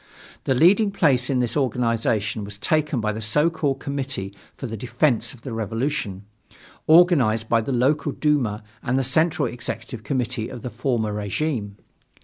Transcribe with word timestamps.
The 0.45 0.55
leading 0.55 0.89
place 0.89 1.29
in 1.29 1.41
this 1.41 1.55
organization 1.55 2.43
was 2.43 2.57
taken 2.57 3.01
by 3.01 3.13
the 3.13 3.21
so 3.21 3.51
called 3.51 3.79
Committee 3.79 4.33
for 4.57 4.65
the 4.65 4.75
Defence 4.75 5.31
of 5.31 5.43
the 5.43 5.53
Revolution, 5.53 6.25
organized 6.87 7.47
by 7.47 7.61
the 7.61 7.71
local 7.71 8.11
Duma 8.11 8.63
and 8.81 8.97
the 8.97 9.03
Central 9.03 9.47
Executive 9.47 10.03
Committee 10.03 10.49
of 10.49 10.63
the 10.63 10.71
former 10.71 11.13
regime. 11.13 11.77